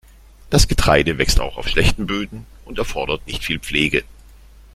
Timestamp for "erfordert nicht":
2.79-3.43